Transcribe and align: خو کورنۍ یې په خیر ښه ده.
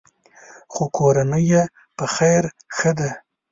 خو 0.73 0.83
کورنۍ 0.97 1.43
یې 1.51 1.63
په 1.97 2.05
خیر 2.15 2.43
ښه 2.77 2.91
ده. 2.97 3.09